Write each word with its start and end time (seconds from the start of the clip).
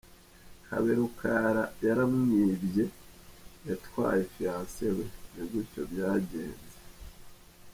Kaberuka 0.67 1.31
yaramwibye, 1.85 2.85
yatwaye 3.67 4.21
fiancé 4.33 4.87
we, 4.95 5.05
ni 5.33 5.43
gutyo 5.51 5.81
byagenze. 5.91 6.75